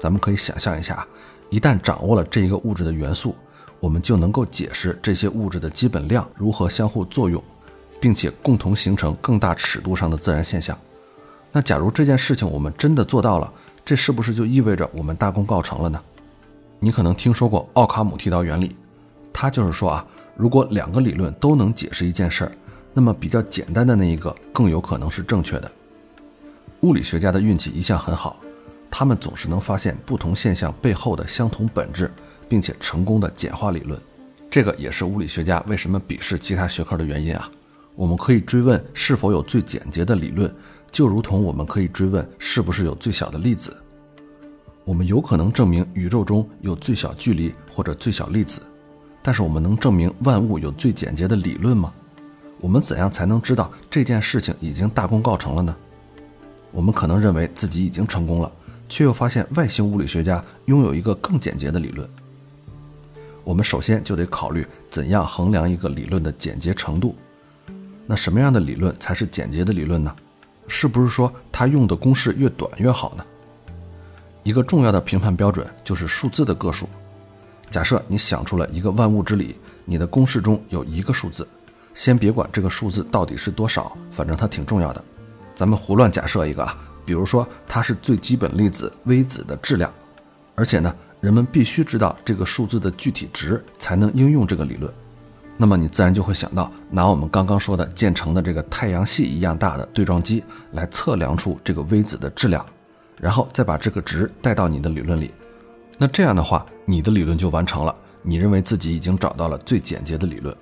[0.00, 1.06] 咱们可以想象一下，
[1.50, 3.36] 一旦掌握了这一个物质的元素，
[3.78, 7.40] 我们就能够解释这些物质的基本量如何相互作用，
[8.00, 10.76] 并且共同形成更大尺度上的自然现象。
[11.52, 13.52] 那假如这件事情我们真的做到了，
[13.84, 16.02] 这是不是就意味着我们大功告成了呢？
[16.80, 18.74] 你可能听说过奥卡姆剃刀原理，
[19.32, 22.52] 它就是说啊，如果两个理论都能解释一件事儿。
[22.92, 25.70] 那么比较简单的那一个更有可能是正确的。
[26.80, 28.40] 物理学家的运气一向很好，
[28.90, 32.10] 他们总是能发现不同现象背后的相同本质，
[32.48, 34.00] 并且成功的简化理论。
[34.50, 37.48] 这个也是物理学家为什么鄙视其他学科的原因啊。
[37.94, 40.52] 我们可以追问是否有最简洁的理论，
[40.90, 43.72] 就如同我们可以追问是不是有最小的粒子。
[44.84, 48.60] 我们有可能证明宇宙中有最小距离或者最小粒子，
[49.22, 51.92] 但是我们能证明万物有最简洁的理论吗？
[52.60, 55.74] 我们怎样才能知道这件事情已经大功告成了呢？
[56.72, 58.52] 我们可能认为自己已经成功了，
[58.88, 62.08] 却又发现外星物理学家拥有一个更简洁的理论。
[63.44, 67.16] 我们首先就得考虑怎样衡量一个理论的简洁程度。
[68.06, 70.14] 那什么样的理论才是简洁的理论呢？
[70.68, 73.24] 是不是说它用的公式越短越好呢？
[74.42, 76.88] 一个重要的评判标准就是数字的个数。
[77.68, 81.46] 假设你想出了一个万物之理，你的公式中有一个数字。
[81.92, 85.04] 先别管这个数字到底是多少，反正它挺重要的。
[85.54, 89.92] 咱们胡乱假设一个啊，比如说它是最基本粒子微子的质量，
[90.54, 94.90] 而且呢，人们必须知道这个数字的具体值才能应用这个理论。
[95.56, 102.64] 那么你自然就会想到，拿我们刚刚说的建成的这个太阳系一样大的对撞机来测量出这个微子的质量，
[103.20, 105.32] 然后再把这个值带到你的理论里。
[105.98, 107.94] 那这样的话，你的理论就完成了。
[108.22, 110.54] 你认为自己已经找到了最简洁的理论。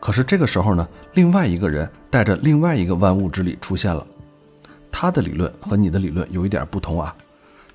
[0.00, 4.06] 可是这个时候呢，另外一个人带着另外一个万物之理出现了，
[4.90, 7.14] 他的理论和你的理论有一点不同啊。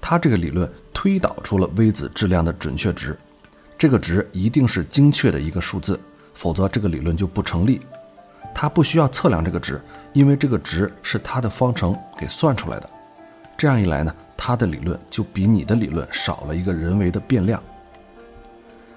[0.02, 3.18] 他这个理论推导出了微子质量的准确值，
[3.78, 6.00] 这个值一定是精确的一个数字，
[6.34, 7.80] 否则这个理论就不成立。
[8.54, 9.82] 他不需要测量这个值，
[10.14, 12.90] 因为这个值是他的方程给算出来的。
[13.58, 17.62] 这样一来呢，他的理论就比你的理论少了一个人为的变量。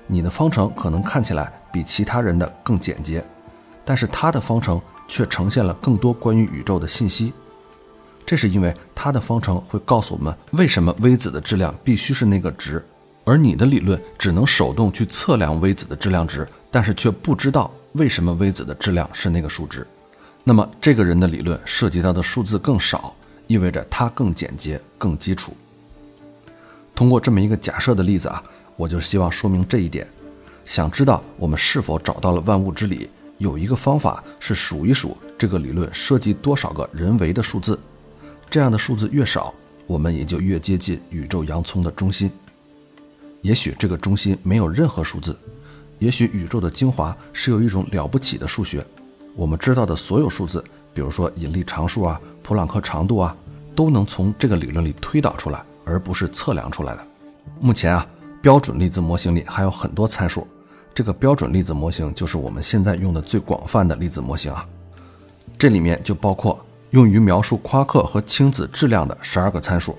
[0.06, 3.24] 你的方程可能看起来比其他人的更简洁，
[3.84, 7.32] 但是他的方程却呈现了更多关于宇宙的信息。
[8.26, 12.84] 这是因为他的方程会告诉我们为什么微子的质量必须是那个值，
[13.24, 19.86] 而你的理论只能手动去测量微子的质量值，但是却不知道为什么微子的质量是那个数值。
[20.44, 23.16] 那么这个人的理论涉及到的数字更少，
[23.50, 25.52] 意味着它更简洁、更基础。
[26.94, 28.40] 通过这么一个假设的例子啊。
[28.76, 30.08] 我就希望说明这一点。
[30.64, 37.78] 想知道我们是否找到了万物之理，有一个方法是数一数这个理论涉及多少个人为的数字。
[38.48, 39.54] 这样的数字越少，
[39.86, 42.32] 我们也就越接近宇宙洋葱的中心。
[43.42, 45.36] 也许这个中心没有任何数字，
[45.98, 48.82] 也许宇宙的精华是有一种了不起的数学。
[49.36, 53.36] 我们知道的所有数字，比如说引力常数啊、普朗克长度啊，
[53.74, 57.06] 都能从这个理论里推导出来，而不是测量出来的。
[57.60, 58.06] 目前啊，
[58.42, 60.46] 标准粒子模型里还有很多参数。
[60.92, 64.66] 这个标准粒子模型就是我们现在用的最广泛的粒子模型啊，
[65.56, 69.96] 这里面就包括用于描述夸克和氢子质量的十二个参数，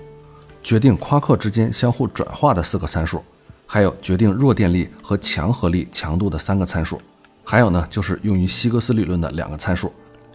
[0.62, 3.24] 决定夸克之间相互转化的四个参数，
[3.66, 7.00] 还有决定弱电力和强合力强度的三个参数，
[7.42, 9.90] 还有呢就是用于希格斯理论的两个参数。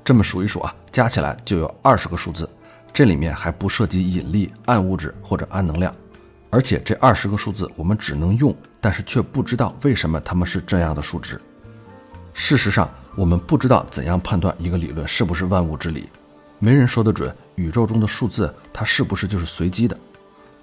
[0.07, 2.49] 这么数一数啊，加起来就有二十个数字，
[2.93, 5.93] 这里面还不涉及引力、暗物质或者暗能量。
[6.49, 11.41] 而且这二十个数字我们只能用，但是却不知道为什么它们是这样的数值。
[12.33, 16.07] 事实上，我们不知道怎样判断一个理论是不是万物之理，
[16.57, 19.99] 没人说得准宇宙中的数字它是不是就是随机的。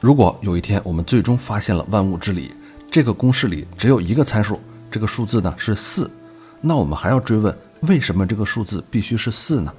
[0.00, 2.54] 如果有一天我们最终发现了万物之理，
[2.90, 4.58] 这个公式里只有一个参数，
[4.90, 6.10] 这个数字呢是四，
[6.62, 7.54] 那我们还要追问
[7.88, 9.72] 为什么这个数字必须是四呢？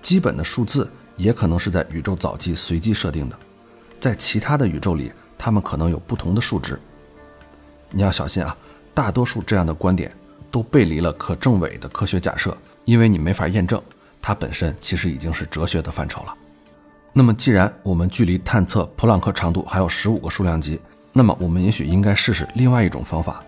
[0.00, 3.38] 基本的数字也可能是在宇宙早期随机设定的。
[3.98, 6.78] 在其他的宇宙里，它们可能有不同的数值。
[7.90, 8.56] 你要小心啊！
[8.92, 10.14] 大多数这样的观点
[10.50, 13.80] 都背离了可证伪的科学假设，因为你没法验证，
[14.20, 16.36] 它本身其实已经是哲学的范畴了。
[17.12, 20.80] 那么，既然我们距离探测普朗克长度还有十五个数量级，
[21.12, 23.42] 那么我们也许应该试试另外一种方法。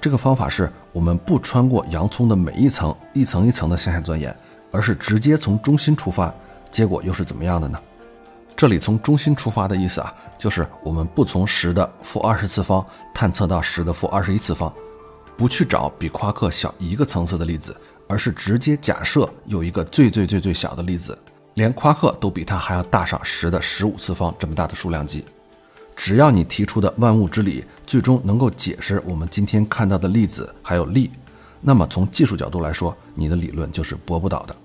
[0.00, 4.34] 这个方法是我们不穿过洋葱的每一层，一层一层的向下钻研，
[4.72, 6.34] 而是直接从中心出发。
[6.70, 7.78] 结果又是怎么样的呢？
[8.56, 14.72] 这里从中心出发的意思啊，就是我们不从十的负二十次方探测到十的负二十一次方，
[15.36, 17.76] 不去找比夸克小一个层次的粒子，
[18.08, 21.18] 而是直接假设有一个最最最最小的粒子，
[21.54, 25.24] 连夸克都比它还要大上十的十五次方这么大的数量级。
[26.02, 31.10] 只要你提出的万物之理最终能够解释我们今天看到的粒子还有力，
[31.60, 34.56] 那么从技术角度来说，你的理论就是驳不倒的。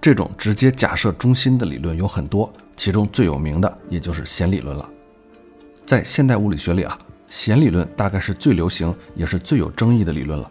[0.00, 2.52] 这种直接假设中心的理论有很多。
[2.74, 4.90] 其中最有名的也就是弦理论了。
[5.86, 10.50] 在现代物理学里啊，弦理论大概是最流行也是最有争议的理论了。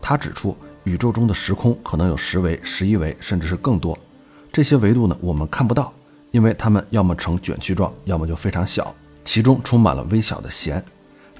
[0.00, 3.98] 它指出，宇宙中的时空可能有十维、十一维，甚至是更多。
[4.50, 5.92] 这些维度呢，我们看不到，
[6.30, 8.94] 因为它们要么呈卷曲状，要么就非常小，
[9.32, 10.84] 其中充满了微小的弦。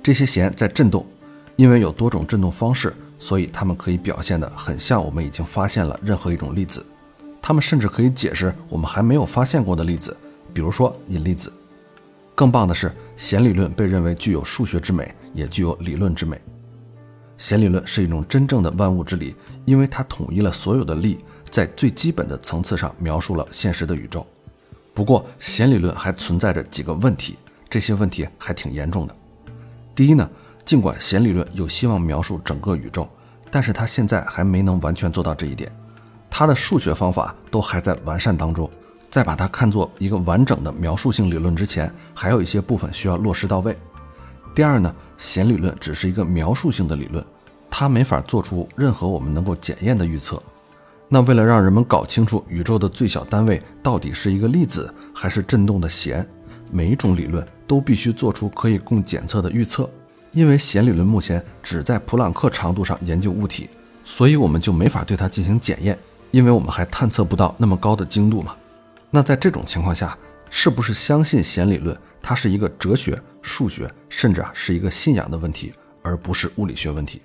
[0.00, 1.04] 这些弦在振动，
[1.56, 6.86] 因为有多种振动方式，所以它们可以表现得很像我们已经发现了任何一种粒子。
[7.42, 10.16] 它们甚至可以解释我们还没有发现过的粒子，
[10.54, 11.52] 比如说引力子。
[12.36, 16.40] 更棒的是，弦理论被认为具有数学之美，也具有理论之美。
[17.38, 24.24] 弦理论是一种真正的万物之理，因为它统一了所有的力，在最基本的层次上描述了现实的宇宙。
[24.94, 27.36] 不过，弦理论还存在着几个问题，
[27.70, 29.16] 这些问题还挺严重的。
[29.94, 30.28] 第一呢，
[30.64, 33.08] 尽管弦理论有希望描述整个宇宙，
[33.50, 35.70] 但是它现在还没能完全做到这一点。
[36.28, 38.68] 它的数学方法都还在完善当中，
[39.08, 43.76] 在把它看作一个完整的描述性理论之前，还有一些部分需要落实到位。
[44.54, 47.24] 第二呢，弦理论只是一个描述性的理论，
[47.70, 50.42] 它没法做出任何我们能够检验的预测。
[51.08, 56.24] 那为了让人们搞清楚宇宙的最小单位到底是一个粒子还是振动的弦，
[56.70, 59.88] 每一种理论都必须做出可以供检测的预测。
[60.32, 63.68] 因为弦理论目前只在普朗克长度上研究物体，
[64.04, 65.98] 所以我们就没法对它进行检验。
[66.30, 68.54] 因为我们还探测不到那么高的精度嘛，
[69.10, 70.16] 那在这种情况下，
[70.48, 77.20] 是不是相信弦理论，它是一个哲学、数学，甚至啊是一个信仰的问题，而不是物理学问题？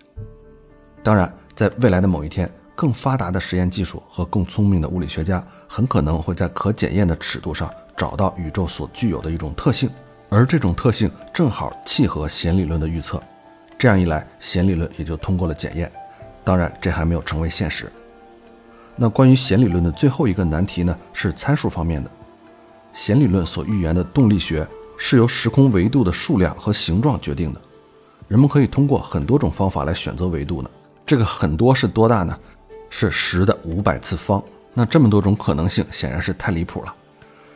[1.03, 9.89] 当然，在未来的某一天，更发达的实验技术和更聪明的物理学家，很可能会在可检验的尺度上找到宇宙所具有的一种特性，
[10.29, 13.21] 而这种特性正好契合弦理论的预测，
[13.77, 15.91] 这样一来，弦理论也就通过了检验。
[16.43, 17.91] 当然，这还没有成为现实。
[18.95, 22.09] 那关于弦理论的最后一个难题呢，是参数方面的。
[22.93, 24.65] 弦理论所预言的动力学
[24.97, 27.61] 是由时空维度的数量和形状决定的。
[28.27, 30.69] 人们可以通过很多种方法来选择维度呢。
[31.05, 32.39] 这个很多是多大呢？
[32.89, 34.41] 是十的五百次方。
[34.73, 36.95] 那这么多种可能性显然是太离谱了。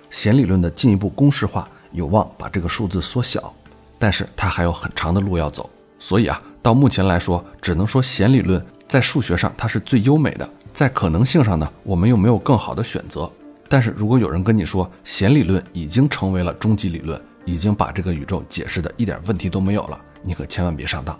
[0.10, 3.53] 弦理论的进一步公式化有望把这个数字缩小，
[3.97, 5.70] 但是它还有很长的路要走。
[5.97, 10.49] 所以啊，到目前来说，只能说弦理论在数学上它是最优美的。
[10.72, 13.30] 在可能性上呢，我们又没有更好的选择。
[13.68, 21.20] 但是如果有人跟你说弦理论已经成为了终极理论，已经把这个宇宙解释的一点问题都没有了，你可千万别上当。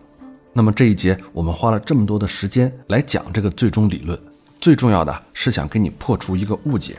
[0.54, 4.18] 那么这一节我们花了这么多的时间来讲这个最终理论，
[4.60, 6.98] 最重要的是想给你破除一个误解，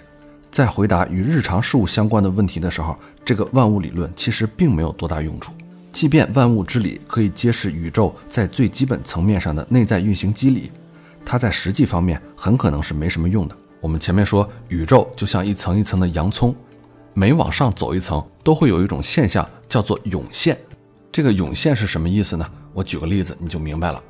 [0.51, 5.53] 在回答与日常事物相关的问题的时候，这个万物理论其实并没有多大用处。
[5.93, 10.71] 即便万物之理可以揭示宇宙在最基本层面上的内在运行机理，
[11.25, 13.57] 它在实际方面很可能是没什么用的。
[13.81, 16.55] 我们前面说，宇宙就像一层一层的洋葱，
[17.15, 20.59] 每往上走一层，都会有一种现象叫做涌现。
[21.11, 22.47] 这个涌现是什么意思呢？
[22.73, 24.03] 我举个例子你就明白了。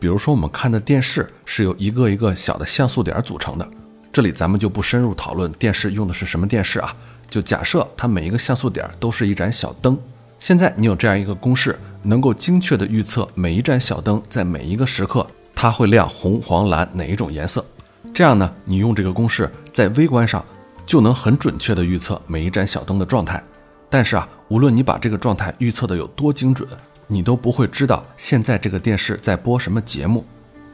[0.00, 3.70] 比如说，我们看的电视是由一个一个小的像素点组成的。
[4.12, 6.94] 这里咱们就不深入讨论电视用的是什么电视啊，
[7.30, 9.98] 就假设它每一个像素点都是一盏小灯。
[10.38, 17.64] 现在你有这样一个公式，能够精确的预测每一盏小灯在每一个时刻它会亮红、黄、蓝哪一种颜色。
[18.12, 20.44] 这样呢，你用这个公式在微观上
[20.84, 23.42] 就能很准确的预测每一盏小灯的状态。
[23.88, 26.68] 但是啊，无论你把这个状态预测的有多精准，
[27.06, 30.22] 你都不会知道现在这个电视在播什么节目。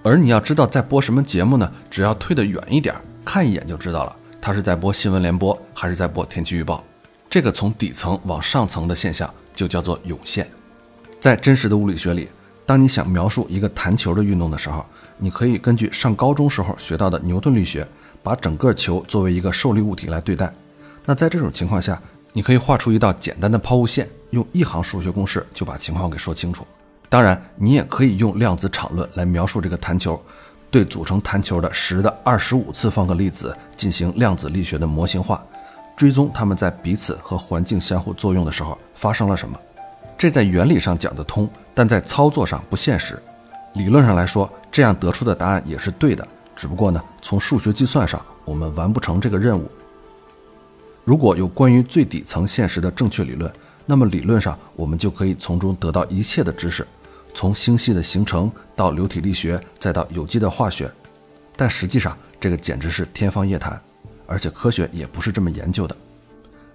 [0.02, 1.70] 而你要知道在播什么节目呢？
[1.88, 2.94] 只要推得远一点，
[3.28, 6.82] 看一眼就知道了，它是在播新闻联播还是在播天气预报。
[7.28, 9.30] 这个从底层往上层的现象。
[9.58, 10.48] 就叫做涌现。
[11.18, 12.28] 在真实的物理学里，
[12.64, 17.84] 当你想描述一个弹球的运动的时候，你可以根据上高中时候学到的牛顿力学，
[18.22, 20.54] 把整个球作为一个受力物体来对待。
[21.04, 22.00] 那在这种情况下，
[22.32, 26.64] 你可以画出一道简单的抛物线，用一行数学公式就把情况给说清楚。
[27.08, 30.22] 当然，你也可以用量子场论来描述这个弹球，
[30.70, 35.44] 对组成弹球的十的二十五次方个粒子进行量子力学的模型化。
[35.96, 39.58] 追踪它们在彼此和环境相互作用的时候发生了什么，
[40.16, 43.20] 这在原理上讲得通，但在操作上不现实。
[43.74, 49.68] 理论上来说，这样得出的答案也是对的，只不过呢，从数学计算上我们完不成这个任务。
[51.04, 53.52] 如果有关于最底层现实的正确理论，
[53.84, 56.86] 那么理论上我们就可以从中得到一切的知识，
[57.34, 60.90] 从星系的形成到流体力学，再到有机的化学。
[61.56, 63.80] 但实际上，这个简直是天方夜谭。
[64.30, 65.96] 而且科学也不是这么研究的，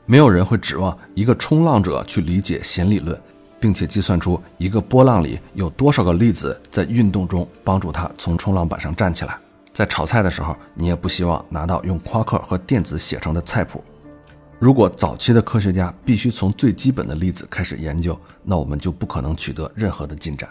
[0.08, 3.16] 没有人会指望一个冲浪者去理解弦理论，
[3.60, 9.38] 并且计算出一个波浪里有多少个粒子在运动中帮助他从冲浪板上站起来。
[9.72, 13.84] 在炒菜的时候，你也不希望拿到用夸克和电子写成的菜谱。
[14.64, 20.50] 如果早期的科学家必须从最基本的粒子开始研究，那我们就不可能取得任何的进展。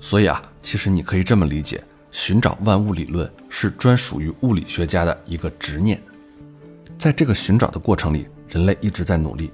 [0.00, 1.84] 所以啊，其实你可以这么理解。
[2.10, 6.02] 寻找万物理论是专属于物理学家的一个执念，
[6.98, 9.52] 在这个寻找的过程里，人类一直在努力。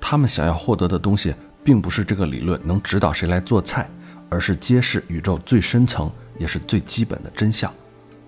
[0.00, 3.90] 他们想要获得的东西，并不是这个理论能指导谁来做菜，
[4.30, 7.70] 而是揭示宇宙最深层也是最基本的真相。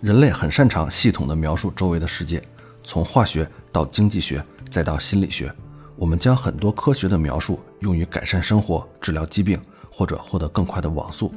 [0.02, 2.42] 人类很擅长系统地描述周围的世界，
[2.82, 5.54] 从化学到经济学，再到心理学，
[5.94, 11.32] 我们将很多科学的描述用于改善生活、治疗疾病，或者获得更快的网速。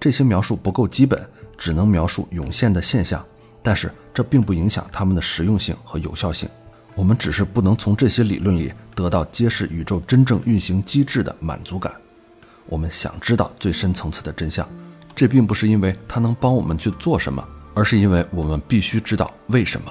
[0.00, 1.24] 这些描述不够基本。
[1.58, 3.24] 只能描述涌现的现象，
[3.62, 6.46] 但是这并不影响它们的实用性和有效性。
[6.94, 11.94] 我们只是不能从这些理论里得到揭示宇宙真正运行机制的满足感。
[12.66, 14.68] 我们想知道最深层次的真相，
[15.14, 17.42] 这并不是因为它能帮我们去做什么，
[17.72, 19.90] 而是因为我们必须知道为什么。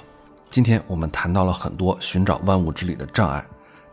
[0.52, 3.46] 今天我们谈到了很多寻找万物之理的障碍，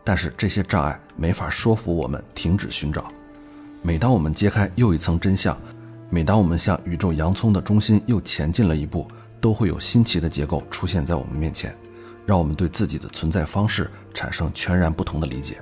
[0.03, 3.11] 但是这些障碍没法说服我们停止寻找。
[3.81, 5.59] 每当我们揭开又一层真相，
[6.09, 9.05] 每当我们向宇宙洋葱的中心又前进了一步，
[9.41, 11.75] 都会有新奇的结构出现在我们面前，
[12.25, 15.57] 让我们对自己的存在方式产生全然不同的理解。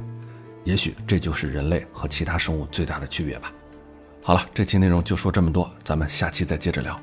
[0.64, 3.52] 也许这就是人类和其他生物最大的区别吧。
[4.22, 7.02] 好了，这期内容就说这么多，咱们下期再接着聊。